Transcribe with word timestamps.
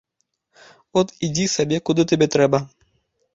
От, 1.01 1.07
ідзі 1.27 1.45
сабе, 1.57 1.77
куды 1.91 2.07
табе 2.13 2.27
трэба. 2.37 2.63